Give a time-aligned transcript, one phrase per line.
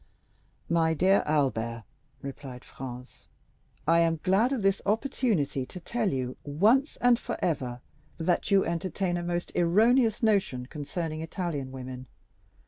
[0.67, 1.83] "My dear Albert,"
[2.23, 3.27] replied Franz,
[3.87, 7.81] "I am glad of this opportunity to tell you, once and forever,
[8.17, 12.07] that you entertain a most erroneous notion concerning Italian women.